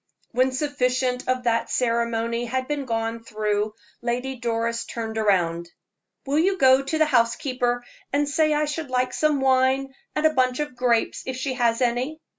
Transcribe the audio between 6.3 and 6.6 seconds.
you